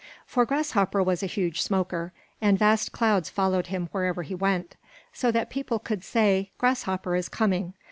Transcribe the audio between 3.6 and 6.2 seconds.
him wherever he went; so that people could